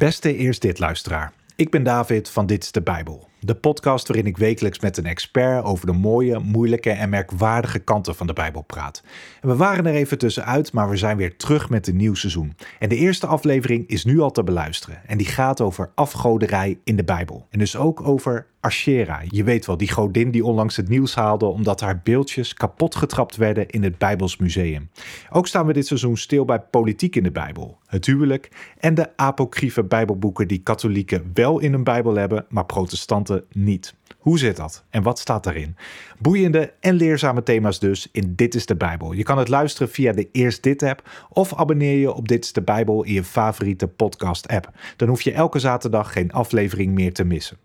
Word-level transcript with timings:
Beste 0.00 0.36
Eerst 0.36 0.62
Dit 0.62 0.78
luisteraar. 0.78 1.32
Ik 1.56 1.70
ben 1.70 1.82
David 1.82 2.28
van 2.28 2.46
Dit 2.46 2.62
is 2.62 2.72
de 2.72 2.82
Bijbel. 2.82 3.28
De 3.40 3.54
podcast 3.54 4.08
waarin 4.08 4.26
ik 4.26 4.36
wekelijks 4.36 4.80
met 4.80 4.96
een 4.96 5.06
expert 5.06 5.64
over 5.64 5.86
de 5.86 5.92
mooie, 5.92 6.38
moeilijke 6.38 6.90
en 6.90 7.08
merkwaardige 7.08 7.78
kanten 7.78 8.14
van 8.14 8.26
de 8.26 8.32
Bijbel 8.32 8.62
praat. 8.62 9.02
We 9.40 9.56
waren 9.56 9.86
er 9.86 9.94
even 9.94 10.18
tussenuit, 10.18 10.72
maar 10.72 10.88
we 10.88 10.96
zijn 10.96 11.16
weer 11.16 11.36
terug 11.36 11.68
met 11.70 11.86
een 11.86 11.96
nieuw 11.96 12.14
seizoen. 12.14 12.56
En 12.78 12.88
de 12.88 12.96
eerste 12.96 13.26
aflevering 13.26 13.88
is 13.88 14.04
nu 14.04 14.20
al 14.20 14.30
te 14.30 14.44
beluisteren. 14.44 15.00
En 15.06 15.18
die 15.18 15.26
gaat 15.26 15.60
over 15.60 15.90
afgoderij 15.94 16.78
in 16.84 16.96
de 16.96 17.04
Bijbel. 17.04 17.46
En 17.50 17.58
dus 17.58 17.76
ook 17.76 18.06
over 18.06 18.46
Ashera. 18.60 19.20
Je 19.28 19.44
weet 19.44 19.66
wel, 19.66 19.76
die 19.76 19.92
godin 19.92 20.30
die 20.30 20.44
onlangs 20.44 20.76
het 20.76 20.88
nieuws 20.88 21.14
haalde 21.14 21.44
omdat 21.44 21.80
haar 21.80 22.00
beeldjes 22.04 22.54
kapot 22.54 22.94
getrapt 22.94 23.36
werden 23.36 23.68
in 23.68 23.82
het 23.82 23.98
Bijbels 23.98 24.36
Museum. 24.36 24.90
Ook 25.30 25.46
staan 25.46 25.66
we 25.66 25.72
dit 25.72 25.86
seizoen 25.86 26.16
stil 26.16 26.44
bij 26.44 26.60
politiek 26.60 27.16
in 27.16 27.22
de 27.22 27.30
Bijbel, 27.30 27.78
het 27.86 28.06
huwelijk 28.06 28.48
en 28.78 28.94
de 28.94 29.16
apocryfe 29.16 29.84
Bijbelboeken 29.84 30.48
die 30.48 30.62
katholieken 30.62 31.30
wel 31.34 31.58
in 31.58 31.72
hun 31.72 31.84
Bijbel 31.84 32.14
hebben, 32.14 32.46
maar 32.48 32.66
protestanten 32.66 33.44
niet. 33.52 33.94
Hoe 34.18 34.38
zit 34.38 34.56
dat 34.56 34.84
en 34.90 35.02
wat 35.02 35.18
staat 35.18 35.44
daarin? 35.44 35.76
Boeiende 36.18 36.72
en 36.80 36.94
leerzame 36.94 37.42
thema's 37.42 37.78
dus 37.78 38.08
in 38.12 38.32
Dit 38.36 38.54
is 38.54 38.66
de 38.66 38.76
Bijbel. 38.76 39.12
Je 39.12 39.22
kan 39.22 39.38
het 39.38 39.48
luisteren 39.48 39.88
via 39.88 40.12
de 40.12 40.28
Eerst 40.32 40.62
Dit 40.62 40.82
app 40.82 41.26
of 41.28 41.54
abonneer 41.54 41.98
je 41.98 42.12
op 42.12 42.28
Dit 42.28 42.44
is 42.44 42.52
de 42.52 42.62
Bijbel 42.62 43.04
in 43.04 43.12
je 43.12 43.24
favoriete 43.24 43.88
podcast 43.88 44.48
app. 44.48 44.70
Dan 44.96 45.08
hoef 45.08 45.22
je 45.22 45.32
elke 45.32 45.58
zaterdag 45.58 46.12
geen 46.12 46.32
aflevering 46.32 46.94
meer 46.94 47.12
te 47.12 47.24
missen. 47.24 47.56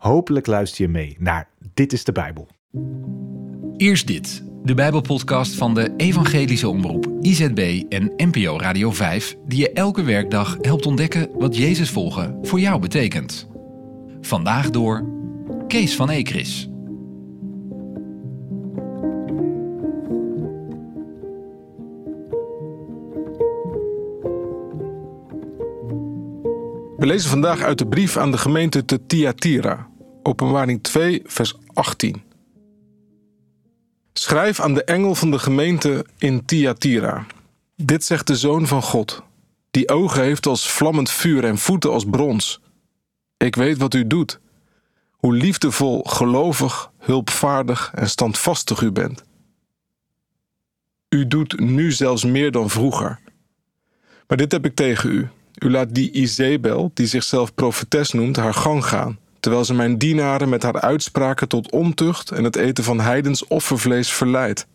Hopelijk 0.00 0.46
luister 0.46 0.84
je 0.84 0.90
mee 0.90 1.16
naar 1.18 1.48
Dit 1.74 1.92
is 1.92 2.04
de 2.04 2.12
Bijbel. 2.12 2.48
Eerst 3.76 4.06
dit, 4.06 4.42
de 4.62 4.74
Bijbelpodcast 4.74 5.54
van 5.54 5.74
de 5.74 5.94
Evangelische 5.96 6.68
Omroep, 6.68 7.10
IZB 7.20 7.82
en 7.88 8.12
NPO 8.16 8.58
Radio 8.58 8.90
5, 8.90 9.36
die 9.46 9.58
je 9.58 9.72
elke 9.72 10.02
werkdag 10.02 10.56
helpt 10.60 10.86
ontdekken 10.86 11.28
wat 11.38 11.56
Jezus 11.56 11.90
volgen 11.90 12.38
voor 12.42 12.60
jou 12.60 12.80
betekent. 12.80 13.48
Vandaag 14.20 14.70
door 14.70 15.04
Kees 15.66 15.96
van 15.96 16.10
Ekris. 16.10 16.68
We 26.96 27.06
lezen 27.06 27.30
vandaag 27.30 27.62
uit 27.62 27.78
de 27.78 27.86
brief 27.86 28.16
aan 28.16 28.30
de 28.30 28.38
gemeente 28.38 28.84
te 28.84 29.06
Thyatira, 29.06 29.89
Openbaring 30.22 30.82
2, 30.82 31.22
vers 31.24 31.54
18. 31.72 32.22
Schrijf 34.12 34.60
aan 34.60 34.74
de 34.74 34.84
engel 34.84 35.14
van 35.14 35.30
de 35.30 35.38
gemeente 35.38 36.06
in 36.18 36.44
Thyatira. 36.44 37.26
Dit 37.76 38.04
zegt 38.04 38.26
de 38.26 38.36
Zoon 38.36 38.66
van 38.66 38.82
God, 38.82 39.22
die 39.70 39.88
ogen 39.88 40.22
heeft 40.22 40.46
als 40.46 40.70
vlammend 40.70 41.10
vuur 41.10 41.44
en 41.44 41.58
voeten 41.58 41.90
als 41.90 42.04
brons. 42.04 42.60
Ik 43.36 43.54
weet 43.54 43.78
wat 43.78 43.94
u 43.94 44.06
doet, 44.06 44.40
hoe 45.10 45.34
liefdevol, 45.34 46.02
gelovig, 46.02 46.90
hulpvaardig 46.98 47.90
en 47.94 48.08
standvastig 48.08 48.80
u 48.80 48.90
bent. 48.90 49.24
U 51.08 51.26
doet 51.26 51.60
nu 51.60 51.92
zelfs 51.92 52.24
meer 52.24 52.50
dan 52.50 52.70
vroeger. 52.70 53.18
Maar 54.26 54.36
dit 54.36 54.52
heb 54.52 54.64
ik 54.64 54.74
tegen 54.74 55.10
u. 55.10 55.28
U 55.58 55.70
laat 55.70 55.94
die 55.94 56.10
Izebel, 56.10 56.90
die 56.94 57.06
zichzelf 57.06 57.54
profetes 57.54 58.12
noemt, 58.12 58.36
haar 58.36 58.54
gang 58.54 58.84
gaan, 58.84 59.18
terwijl 59.40 59.64
ze 59.64 59.74
mijn 59.74 59.98
dienaren 59.98 60.48
met 60.48 60.62
haar 60.62 60.80
uitspraken 60.80 61.48
tot 61.48 61.70
ontucht 61.70 62.30
en 62.30 62.44
het 62.44 62.56
eten 62.56 62.84
van 62.84 63.00
heidens 63.00 63.46
offervlees 63.46 64.12
verleidt. 64.12 64.66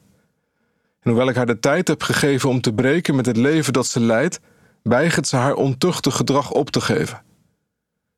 En 0.99 1.11
hoewel 1.11 1.29
ik 1.29 1.35
haar 1.35 1.45
de 1.45 1.59
tijd 1.59 1.87
heb 1.87 2.03
gegeven 2.03 2.49
om 2.49 2.61
te 2.61 2.73
breken 2.73 3.15
met 3.15 3.25
het 3.25 3.37
leven 3.37 3.73
dat 3.73 3.87
ze 3.87 3.99
leidt, 3.99 4.39
weigert 4.81 5.27
ze 5.27 5.35
haar 5.35 5.53
ontuchtig 5.53 6.15
gedrag 6.15 6.51
op 6.51 6.69
te 6.69 6.81
geven. 6.81 7.23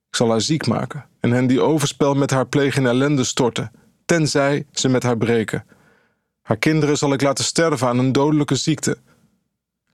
Ik 0.10 0.16
zal 0.16 0.30
haar 0.30 0.42
ziek 0.42 0.68
maken 0.68 1.06
en 1.20 1.32
hen 1.32 1.48
die 1.48 1.62
overspel 1.62 2.14
met 2.14 2.32
haar 2.32 2.48
plegen 2.48 2.82
in 2.82 2.88
ellende 2.88 3.24
storten, 3.24 3.72
tenzij 4.06 4.66
ze 4.72 4.90
met 4.90 5.04
haar 5.04 5.18
breken. 5.18 5.66
Haar 6.42 6.58
kinderen 6.58 6.98
zal 6.98 7.14
ik 7.14 7.22
laten 7.22 7.44
sterven 7.44 7.88
aan 7.88 8.00
een 8.00 8.12
dodelijke 8.12 8.56
ziekte. 8.56 8.98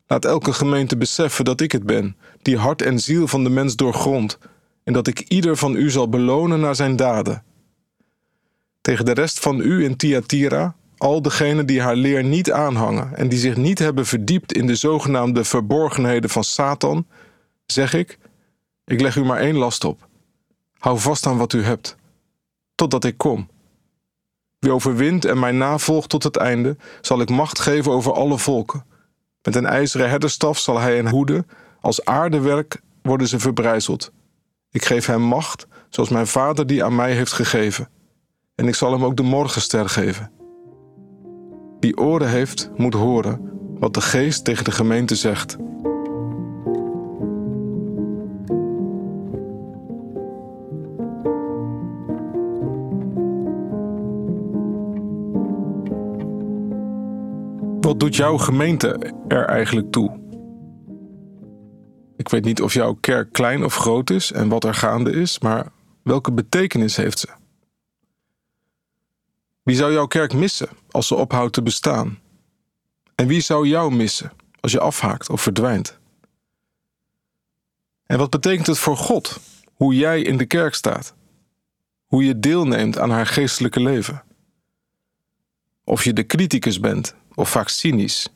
Laat 0.07 0.25
elke 0.25 0.53
gemeente 0.53 0.97
beseffen 0.97 1.45
dat 1.45 1.61
ik 1.61 1.71
het 1.71 1.85
ben, 1.85 2.17
die 2.41 2.57
hart 2.57 2.81
en 2.81 2.99
ziel 2.99 3.27
van 3.27 3.43
de 3.43 3.49
mens 3.49 3.75
doorgrond, 3.75 4.37
en 4.83 4.93
dat 4.93 5.07
ik 5.07 5.19
ieder 5.19 5.57
van 5.57 5.75
u 5.75 5.89
zal 5.89 6.09
belonen 6.09 6.59
naar 6.59 6.75
zijn 6.75 6.95
daden. 6.95 7.43
Tegen 8.81 9.05
de 9.05 9.13
rest 9.13 9.39
van 9.39 9.59
u 9.59 9.83
in 9.83 9.95
Thyatira, 9.95 10.75
al 10.97 11.21
degenen 11.21 11.65
die 11.65 11.81
haar 11.81 11.95
leer 11.95 12.23
niet 12.23 12.51
aanhangen 12.51 13.15
en 13.15 13.29
die 13.29 13.39
zich 13.39 13.55
niet 13.55 13.79
hebben 13.79 14.05
verdiept 14.05 14.53
in 14.53 14.67
de 14.67 14.75
zogenaamde 14.75 15.43
verborgenheden 15.43 16.29
van 16.29 16.43
Satan, 16.43 17.07
zeg 17.65 17.93
ik: 17.93 18.17
Ik 18.85 19.01
leg 19.01 19.15
u 19.15 19.23
maar 19.23 19.39
één 19.39 19.55
last 19.55 19.83
op. 19.83 20.07
Hou 20.77 20.99
vast 20.99 21.25
aan 21.25 21.37
wat 21.37 21.53
u 21.53 21.63
hebt, 21.63 21.95
totdat 22.75 23.03
ik 23.03 23.17
kom. 23.17 23.49
Wie 24.59 24.71
overwint 24.71 25.25
en 25.25 25.39
mij 25.39 25.51
navolgt 25.51 26.09
tot 26.09 26.23
het 26.23 26.37
einde, 26.37 26.77
zal 27.01 27.21
ik 27.21 27.29
macht 27.29 27.59
geven 27.59 27.91
over 27.91 28.13
alle 28.13 28.37
volken. 28.37 28.85
Met 29.41 29.55
een 29.55 29.65
ijzeren 29.65 30.09
herderstaf 30.09 30.59
zal 30.59 30.79
hij 30.79 30.95
hen 30.95 31.09
hoeden, 31.09 31.47
als 31.81 32.05
aardewerk 32.05 32.81
worden 33.01 33.27
ze 33.27 33.39
verbrijzeld. 33.39 34.11
Ik 34.73 34.85
geef 34.85 35.05
hem 35.05 35.21
macht, 35.21 35.67
zoals 35.89 36.09
mijn 36.09 36.27
vader 36.27 36.67
die 36.67 36.83
aan 36.83 36.95
mij 36.95 37.13
heeft 37.13 37.33
gegeven. 37.33 37.89
En 38.55 38.67
ik 38.67 38.75
zal 38.75 38.91
hem 38.91 39.05
ook 39.05 39.15
de 39.15 39.23
morgenster 39.23 39.89
geven. 39.89 40.31
Wie 41.79 41.97
oren 41.97 42.29
heeft, 42.29 42.69
moet 42.75 42.93
horen 42.93 43.51
wat 43.79 43.93
de 43.93 44.01
geest 44.01 44.45
tegen 44.45 44.63
de 44.63 44.71
gemeente 44.71 45.15
zegt. 45.15 45.57
Wat 57.81 57.99
doet 57.99 58.15
jouw 58.15 58.37
gemeente 58.37 59.13
er 59.27 59.45
eigenlijk 59.45 59.91
toe? 59.91 60.22
Ik 62.15 62.29
weet 62.29 62.43
niet 62.43 62.61
of 62.61 62.73
jouw 62.73 62.93
kerk 62.93 63.31
klein 63.31 63.63
of 63.63 63.75
groot 63.75 64.09
is 64.09 64.31
en 64.31 64.49
wat 64.49 64.63
er 64.63 64.73
gaande 64.73 65.11
is, 65.11 65.39
maar 65.39 65.71
welke 66.01 66.31
betekenis 66.31 66.95
heeft 66.95 67.19
ze? 67.19 67.27
Wie 69.63 69.75
zou 69.75 69.93
jouw 69.93 70.07
kerk 70.07 70.33
missen 70.33 70.69
als 70.91 71.07
ze 71.07 71.15
ophoudt 71.15 71.53
te 71.53 71.61
bestaan? 71.61 72.19
En 73.15 73.27
wie 73.27 73.41
zou 73.41 73.67
jou 73.67 73.95
missen 73.95 74.31
als 74.59 74.71
je 74.71 74.79
afhaakt 74.79 75.29
of 75.29 75.41
verdwijnt? 75.41 75.99
En 78.05 78.17
wat 78.17 78.29
betekent 78.29 78.67
het 78.67 78.77
voor 78.77 78.97
God 78.97 79.39
hoe 79.73 79.95
jij 79.95 80.21
in 80.21 80.37
de 80.37 80.45
kerk 80.45 80.73
staat? 80.73 81.15
Hoe 82.05 82.25
je 82.25 82.39
deelneemt 82.39 82.97
aan 82.97 83.09
haar 83.09 83.25
geestelijke 83.25 83.79
leven? 83.79 84.23
Of 85.83 86.03
je 86.03 86.13
de 86.13 86.25
criticus 86.25 86.79
bent 86.79 87.15
of 87.35 87.49
vaak 87.49 87.69
cynisch? 87.69 88.29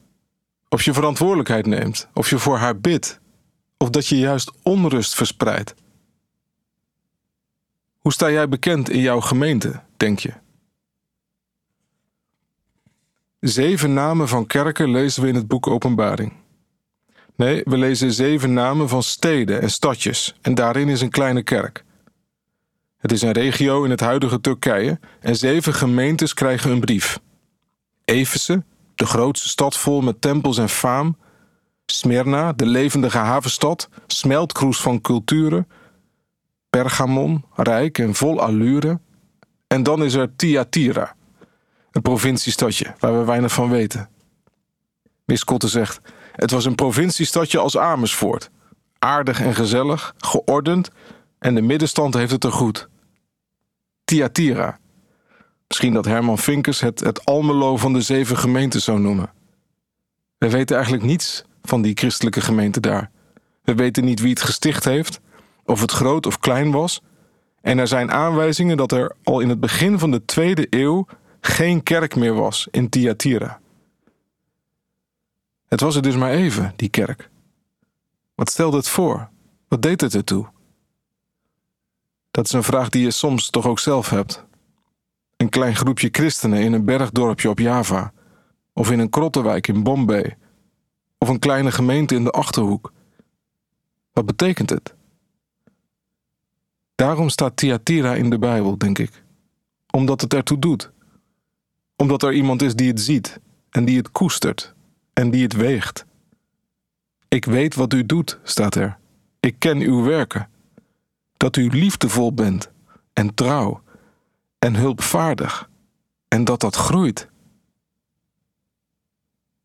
Of 0.70 0.84
je 0.84 0.94
verantwoordelijkheid 0.94 1.66
neemt, 1.66 2.08
of 2.14 2.30
je 2.30 2.38
voor 2.38 2.58
haar 2.58 2.80
bidt 2.80 3.20
of 3.78 3.90
dat 3.90 4.08
je 4.08 4.18
juist 4.18 4.52
onrust 4.62 5.16
verspreidt? 5.16 5.76
Hoe 7.98 8.14
sta 8.14 8.32
jij 8.32 8.50
bekend 8.50 8.90
in 8.90 9.00
jouw 9.00 9.20
gemeente, 9.20 9.82
denk 9.98 10.20
je? 10.20 10.34
Zeven 13.40 13.94
namen 13.94 14.28
van 14.28 14.46
kerken 14.46 14.92
lezen 14.92 15.22
we 15.22 15.28
in 15.28 15.36
het 15.36 15.48
boek 15.48 15.68
Openbaring. 15.68 16.34
Nee, 17.36 17.62
we 17.64 17.78
lezen 17.78 18.12
zeven 18.14 18.54
namen 18.54 18.90
van 18.90 19.04
steden 19.04 19.62
en 19.62 19.70
stadjes, 19.70 20.36
en 20.42 20.56
daarin 20.56 20.90
is 20.90 21.02
een 21.02 21.10
kleine 21.10 21.44
kerk. 21.44 21.84
Het 22.98 23.12
is 23.12 23.22
een 23.22 23.32
regio 23.32 23.84
in 23.84 23.90
het 23.90 24.00
huidige 24.00 24.42
Turkije 24.42 25.00
en 25.20 25.36
zeven 25.36 25.74
gemeentes 25.74 26.34
krijgen 26.34 26.72
een 26.72 26.80
brief. 26.80 27.20
Efeze, 28.06 28.64
de 28.96 29.06
grootste 29.06 29.48
stad 29.48 29.78
vol 29.78 30.02
met 30.02 30.22
tempels 30.22 30.58
en 30.58 30.70
faam, 30.70 31.18
Smyrna, 31.92 32.54
de 32.54 32.66
levendige 32.66 33.18
havenstad, 33.18 33.90
smeltkroes 34.08 34.82
van 34.82 35.02
culturen. 35.02 35.68
Pergamon, 36.70 37.46
rijk 37.56 37.98
en 37.98 38.16
vol 38.16 38.42
allure. 38.42 39.00
En 39.68 39.84
dan 39.84 40.04
is 40.04 40.14
er 40.14 40.36
Thyatira, 40.36 41.16
een 41.92 42.02
provinciestadje 42.02 42.94
waar 43.00 43.18
we 43.18 43.26
weinig 43.26 43.54
van 43.54 43.70
weten. 43.70 44.10
Miss 45.26 45.44
Kotte 45.44 45.68
zegt: 45.68 46.02
Het 46.32 46.52
was 46.52 46.66
een 46.66 46.76
provinciestadje 46.76 47.60
als 47.60 47.78
Amersfoort. 47.78 48.50
Aardig 49.00 49.42
en 49.42 49.56
gezellig, 49.56 50.14
geordend 50.18 50.90
en 51.40 51.56
de 51.56 51.62
middenstand 51.62 52.14
heeft 52.14 52.32
het 52.32 52.44
er 52.44 52.52
goed. 52.52 52.90
Thyatira. 54.04 54.80
Misschien 55.68 55.94
dat 55.94 56.06
Herman 56.06 56.38
Vinkers 56.38 56.80
het 56.80 57.00
het 57.00 57.26
Almelo 57.26 57.78
van 57.78 57.94
de 57.94 58.02
zeven 58.02 58.38
gemeenten 58.38 58.82
zou 58.82 59.00
noemen. 59.00 59.32
We 60.38 60.50
weten 60.50 60.76
eigenlijk 60.76 61.06
niets 61.06 61.44
van 61.68 61.82
die 61.82 61.98
christelijke 61.98 62.42
gemeente 62.42 62.80
daar. 62.80 63.12
We 63.62 63.76
weten 63.76 64.06
niet 64.06 64.20
wie 64.20 64.30
het 64.30 64.42
gesticht 64.42 64.84
heeft, 64.84 65.20
of 65.66 65.82
het 65.82 65.92
groot 65.92 66.26
of 66.26 66.40
klein 66.40 66.72
was. 66.72 67.02
En 67.62 67.78
er 67.78 67.88
zijn 67.88 68.12
aanwijzingen 68.12 68.78
dat 68.78 68.92
er 68.92 69.16
al 69.24 69.40
in 69.40 69.50
het 69.50 69.60
begin 69.60 70.00
van 70.00 70.12
de 70.12 70.26
tweede 70.26 70.68
eeuw 70.70 71.06
geen 71.40 71.84
kerk 71.84 72.16
meer 72.16 72.34
was 72.34 72.68
in 72.72 72.90
Thyatira. 72.90 73.60
Het 75.68 75.80
was 75.80 75.96
er 75.96 76.02
dus 76.02 76.16
maar 76.16 76.32
even, 76.32 76.74
die 76.76 76.90
kerk. 76.90 77.30
Wat 78.36 78.50
stelde 78.50 78.78
het 78.78 78.90
voor? 78.90 79.30
Wat 79.68 79.82
deed 79.82 80.02
het 80.02 80.14
ertoe? 80.14 80.48
Dat 82.32 82.46
is 82.46 82.52
een 82.52 82.64
vraag 82.64 82.90
die 82.90 83.04
je 83.04 83.12
soms 83.12 83.50
toch 83.50 83.66
ook 83.66 83.80
zelf 83.80 84.10
hebt. 84.10 84.46
Een 85.38 85.50
klein 85.50 85.76
groepje 85.76 86.10
christenen 86.12 86.62
in 86.62 86.74
een 86.74 86.86
bergdorpje 86.86 87.50
op 87.50 87.60
Java, 87.60 88.14
of 88.74 88.92
in 88.92 89.00
een 89.00 89.10
krottenwijk 89.10 89.68
in 89.68 89.84
Bombay, 89.84 90.38
of 91.18 91.30
een 91.30 91.40
kleine 91.40 91.72
gemeente 91.72 92.16
in 92.16 92.24
de 92.24 92.32
achterhoek. 92.32 92.94
Wat 94.12 94.26
betekent 94.26 94.70
het? 94.70 94.96
Daarom 96.96 97.30
staat 97.30 97.58
Thyatira 97.58 98.16
in 98.16 98.30
de 98.30 98.40
Bijbel, 98.40 98.78
denk 98.78 99.00
ik. 99.00 99.24
Omdat 99.92 100.22
het 100.22 100.34
ertoe 100.34 100.60
doet. 100.60 100.92
Omdat 101.96 102.24
er 102.24 102.34
iemand 102.34 102.62
is 102.62 102.76
die 102.76 102.88
het 102.88 103.02
ziet 103.02 103.40
en 103.70 103.86
die 103.86 103.98
het 103.98 104.12
koestert 104.12 104.74
en 105.14 105.32
die 105.32 105.44
het 105.44 105.54
weegt. 105.54 106.06
Ik 107.28 107.46
weet 107.46 107.76
wat 107.76 107.94
u 107.94 108.06
doet, 108.06 108.40
staat 108.44 108.76
er. 108.76 108.98
Ik 109.40 109.56
ken 109.60 109.80
uw 109.80 110.04
werken. 110.04 110.50
Dat 111.38 111.56
u 111.56 111.70
liefdevol 111.70 112.34
bent 112.34 112.72
en 113.14 113.34
trouw 113.34 113.82
en 114.60 114.76
hulpvaardig 114.76 115.70
en 116.28 116.44
dat 116.44 116.60
dat 116.60 116.76
groeit. 116.76 117.30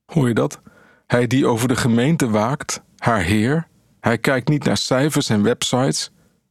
Hoor 0.04 0.28
je 0.28 0.34
dat? 0.34 0.60
Hij 1.12 1.26
die 1.26 1.46
over 1.46 1.68
de 1.68 1.76
gemeente 1.76 2.30
waakt, 2.30 2.82
haar 2.96 3.20
Heer, 3.20 3.68
hij 4.00 4.18
kijkt 4.18 4.48
niet 4.48 4.64
naar 4.64 4.76
cijfers 4.76 5.28
en 5.28 5.42
websites. 5.42 6.10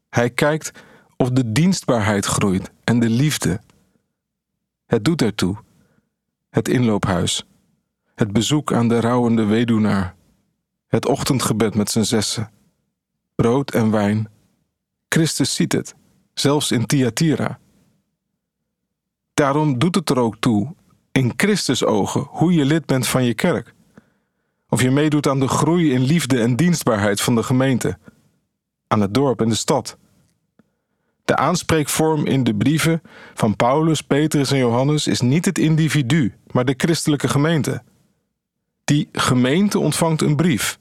Hij 0.09 0.29
kijkt 0.29 0.71
of 1.17 1.29
de 1.29 1.51
dienstbaarheid 1.51 2.25
groeit 2.25 2.71
en 2.83 2.99
de 2.99 3.09
liefde. 3.09 3.61
Het 4.85 5.05
doet 5.05 5.21
ertoe. 5.21 5.57
Het 6.49 6.67
inloophuis. 6.67 7.45
Het 8.15 8.31
bezoek 8.31 8.73
aan 8.73 8.87
de 8.87 8.99
rouwende 8.99 9.45
weduwnaar. 9.45 10.15
Het 10.87 11.05
ochtendgebed 11.05 11.75
met 11.75 11.91
zijn 11.91 12.05
zessen. 12.05 12.51
Brood 13.35 13.71
en 13.71 13.91
wijn. 13.91 14.29
Christus 15.09 15.55
ziet 15.55 15.71
het, 15.71 15.95
zelfs 16.33 16.71
in 16.71 16.85
Thyatira. 16.85 17.59
Daarom 19.33 19.79
doet 19.79 19.95
het 19.95 20.09
er 20.09 20.19
ook 20.19 20.35
toe, 20.39 20.75
in 21.11 21.33
Christus 21.35 21.85
ogen, 21.85 22.27
hoe 22.29 22.53
je 22.53 22.65
lid 22.65 22.85
bent 22.85 23.07
van 23.07 23.23
je 23.23 23.33
kerk. 23.33 23.73
Of 24.73 24.81
je 24.81 24.91
meedoet 24.91 25.27
aan 25.27 25.39
de 25.39 25.47
groei 25.47 25.93
in 25.93 26.01
liefde 26.01 26.39
en 26.39 26.55
dienstbaarheid 26.55 27.21
van 27.21 27.35
de 27.35 27.43
gemeente, 27.43 27.97
aan 28.87 29.01
het 29.01 29.13
dorp 29.13 29.41
en 29.41 29.49
de 29.49 29.55
stad. 29.55 29.97
De 31.25 31.35
aanspreekvorm 31.35 32.25
in 32.25 32.43
de 32.43 32.55
brieven 32.55 33.01
van 33.33 33.55
Paulus, 33.55 34.01
Petrus 34.01 34.51
en 34.51 34.57
Johannes 34.57 35.07
is 35.07 35.21
niet 35.21 35.45
het 35.45 35.57
individu, 35.57 36.33
maar 36.51 36.65
de 36.65 36.73
christelijke 36.77 37.27
gemeente. 37.27 37.83
Die 38.83 39.09
gemeente 39.11 39.79
ontvangt 39.79 40.21
een 40.21 40.35
brief. 40.35 40.79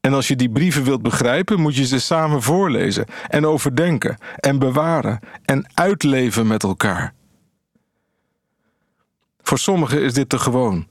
En 0.00 0.14
als 0.14 0.28
je 0.28 0.36
die 0.36 0.50
brieven 0.50 0.84
wilt 0.84 1.02
begrijpen, 1.02 1.60
moet 1.60 1.76
je 1.76 1.86
ze 1.86 2.00
samen 2.00 2.42
voorlezen 2.42 3.06
en 3.28 3.46
overdenken 3.46 4.16
en 4.36 4.58
bewaren 4.58 5.20
en 5.44 5.66
uitleven 5.74 6.46
met 6.46 6.62
elkaar. 6.62 7.14
Voor 9.42 9.58
sommigen 9.58 10.02
is 10.02 10.14
dit 10.14 10.28
te 10.28 10.38
gewoon. 10.38 10.90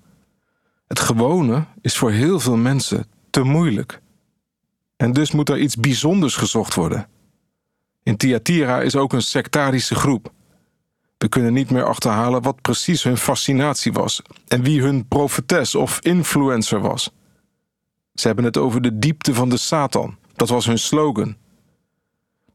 Het 0.92 1.00
gewone 1.00 1.66
is 1.82 1.98
voor 1.98 2.12
heel 2.12 2.40
veel 2.40 2.58
mensen 2.58 3.06
te 3.30 3.44
moeilijk. 3.44 4.02
En 4.98 5.12
dus 5.12 5.32
moet 5.32 5.50
er 5.50 5.60
iets 5.60 5.76
bijzonders 5.76 6.36
gezocht 6.36 6.74
worden. 6.74 7.08
In 8.04 8.18
Thyatira 8.18 8.82
is 8.82 8.96
ook 8.96 9.14
een 9.14 9.22
sectarische 9.22 9.96
groep. 9.96 10.32
We 11.18 11.28
kunnen 11.28 11.54
niet 11.54 11.70
meer 11.70 11.84
achterhalen 11.84 12.42
wat 12.42 12.62
precies 12.62 13.04
hun 13.04 13.18
fascinatie 13.18 13.94
was 13.94 14.22
en 14.48 14.64
wie 14.64 14.82
hun 14.82 15.08
profetes 15.08 15.76
of 15.76 16.00
influencer 16.00 16.82
was. 16.82 17.12
Ze 18.14 18.28
hebben 18.28 18.46
het 18.46 18.58
over 18.58 18.82
de 18.82 19.00
diepte 19.00 19.34
van 19.34 19.50
de 19.50 19.58
Satan. 19.58 20.18
Dat 20.36 20.50
was 20.50 20.66
hun 20.66 20.80
slogan. 20.80 21.36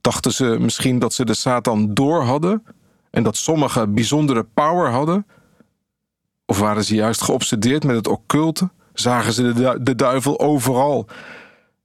Dachten 0.00 0.32
ze 0.32 0.56
misschien 0.60 0.98
dat 0.98 1.14
ze 1.14 1.24
de 1.24 1.34
Satan 1.34 1.94
door 1.94 2.22
hadden 2.22 2.64
en 3.10 3.22
dat 3.22 3.36
sommigen 3.36 3.94
bijzondere 3.94 4.44
power 4.44 4.90
hadden? 4.90 5.26
Of 6.46 6.58
waren 6.58 6.84
ze 6.84 6.94
juist 6.94 7.22
geobsedeerd 7.22 7.84
met 7.84 7.96
het 7.96 8.08
occulte? 8.08 8.70
Zagen 8.92 9.32
ze 9.32 9.52
de, 9.52 9.78
de 9.82 9.94
duivel 9.94 10.40
overal 10.40 11.06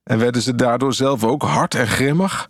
en 0.04 0.18
werden 0.18 0.42
ze 0.42 0.56
daardoor 0.56 0.94
zelf 0.94 1.24
ook 1.24 1.42
hard 1.42 1.76
en 1.76 1.88
grimmig? 1.88 2.50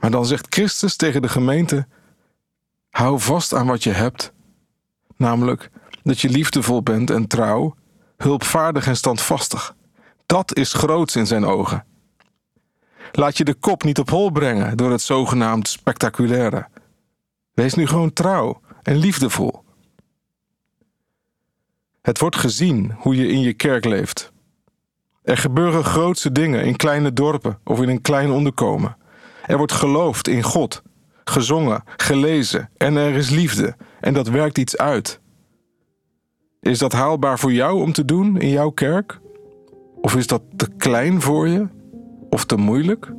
Maar 0.00 0.10
dan 0.10 0.26
zegt 0.26 0.46
Christus 0.54 0.96
tegen 0.96 1.22
de 1.22 1.28
gemeente: 1.28 1.86
Hou 2.90 3.20
vast 3.20 3.54
aan 3.54 3.66
wat 3.66 3.82
je 3.82 3.90
hebt, 3.90 4.32
namelijk 5.16 5.70
dat 6.02 6.20
je 6.20 6.28
liefdevol 6.28 6.82
bent 6.82 7.10
en 7.10 7.26
trouw, 7.26 7.74
hulpvaardig 8.16 8.86
en 8.86 8.96
standvastig. 8.96 9.74
Dat 10.26 10.56
is 10.56 10.72
groots 10.72 11.16
in 11.16 11.26
zijn 11.26 11.44
ogen. 11.44 11.84
Laat 13.12 13.36
je 13.36 13.44
de 13.44 13.54
kop 13.54 13.82
niet 13.82 13.98
op 13.98 14.10
hol 14.10 14.30
brengen 14.30 14.76
door 14.76 14.90
het 14.90 15.02
zogenaamd 15.02 15.68
spectaculaire. 15.68 16.68
Wees 17.52 17.74
nu 17.74 17.86
gewoon 17.86 18.12
trouw 18.12 18.60
en 18.82 18.96
liefdevol. 18.96 19.63
Het 22.04 22.18
wordt 22.18 22.36
gezien 22.36 22.92
hoe 22.98 23.16
je 23.16 23.28
in 23.28 23.40
je 23.40 23.52
kerk 23.52 23.84
leeft. 23.84 24.32
Er 25.22 25.36
gebeuren 25.36 25.84
grootse 25.84 26.32
dingen 26.32 26.64
in 26.64 26.76
kleine 26.76 27.12
dorpen 27.12 27.58
of 27.64 27.80
in 27.80 27.88
een 27.88 28.00
klein 28.00 28.30
onderkomen. 28.30 28.96
Er 29.46 29.56
wordt 29.56 29.72
geloofd 29.72 30.28
in 30.28 30.42
God, 30.42 30.82
gezongen, 31.24 31.82
gelezen 31.96 32.70
en 32.76 32.96
er 32.96 33.14
is 33.14 33.30
liefde 33.30 33.76
en 34.00 34.14
dat 34.14 34.28
werkt 34.28 34.58
iets 34.58 34.76
uit. 34.76 35.20
Is 36.60 36.78
dat 36.78 36.92
haalbaar 36.92 37.38
voor 37.38 37.52
jou 37.52 37.82
om 37.82 37.92
te 37.92 38.04
doen 38.04 38.36
in 38.36 38.48
jouw 38.48 38.70
kerk? 38.70 39.20
Of 40.00 40.16
is 40.16 40.26
dat 40.26 40.42
te 40.56 40.68
klein 40.76 41.20
voor 41.20 41.48
je? 41.48 41.68
Of 42.30 42.44
te 42.44 42.56
moeilijk? 42.56 43.12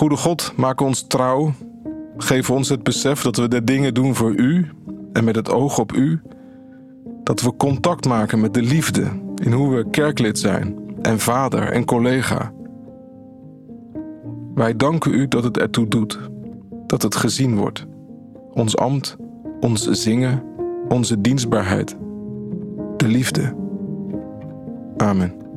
Goede 0.00 0.16
God, 0.16 0.52
maak 0.56 0.80
ons 0.80 1.06
trouw. 1.06 1.52
Geef 2.16 2.50
ons 2.50 2.68
het 2.68 2.82
besef 2.82 3.22
dat 3.22 3.36
we 3.36 3.48
de 3.48 3.64
dingen 3.64 3.94
doen 3.94 4.14
voor 4.14 4.34
U 4.34 4.68
en 5.12 5.24
met 5.24 5.36
het 5.36 5.50
oog 5.50 5.78
op 5.78 5.92
U. 5.92 6.22
Dat 7.22 7.40
we 7.40 7.56
contact 7.56 8.06
maken 8.06 8.40
met 8.40 8.54
de 8.54 8.62
liefde 8.62 9.06
in 9.34 9.52
hoe 9.52 9.74
we 9.74 9.90
kerklid 9.90 10.38
zijn 10.38 10.74
en 11.02 11.18
vader 11.18 11.72
en 11.72 11.84
collega. 11.84 12.52
Wij 14.54 14.76
danken 14.76 15.14
U 15.14 15.28
dat 15.28 15.44
het 15.44 15.58
ertoe 15.58 15.88
doet, 15.88 16.18
dat 16.86 17.02
het 17.02 17.16
gezien 17.16 17.56
wordt. 17.56 17.86
Ons 18.52 18.76
ambt, 18.76 19.16
ons 19.60 19.84
zingen, 19.90 20.42
onze 20.88 21.20
dienstbaarheid, 21.20 21.96
de 22.96 23.08
liefde. 23.08 23.54
Amen. 24.96 25.49